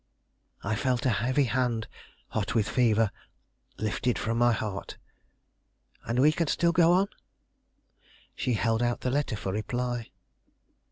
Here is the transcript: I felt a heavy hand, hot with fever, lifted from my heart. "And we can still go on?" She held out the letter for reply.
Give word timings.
I 0.63 0.73
felt 0.73 1.05
a 1.05 1.11
heavy 1.21 1.43
hand, 1.43 1.87
hot 2.29 2.55
with 2.55 2.67
fever, 2.67 3.11
lifted 3.77 4.17
from 4.17 4.39
my 4.39 4.51
heart. 4.51 4.97
"And 6.07 6.17
we 6.17 6.31
can 6.31 6.47
still 6.47 6.71
go 6.71 6.91
on?" 6.93 7.07
She 8.35 8.53
held 8.55 8.81
out 8.81 9.01
the 9.01 9.11
letter 9.11 9.35
for 9.35 9.53
reply. 9.53 10.09